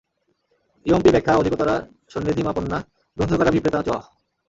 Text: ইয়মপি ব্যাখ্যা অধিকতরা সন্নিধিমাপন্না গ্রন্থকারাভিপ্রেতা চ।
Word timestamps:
ইয়মপি 0.85 1.09
ব্যাখ্যা 1.11 1.33
অধিকতরা 1.35 1.75
সন্নিধিমাপন্না 2.09 2.77
গ্রন্থকারাভিপ্রেতা 3.17 3.79
চ। 3.81 3.89